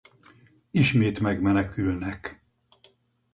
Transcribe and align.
Ismét 0.71 1.19
megmenekülnek. 1.19 2.43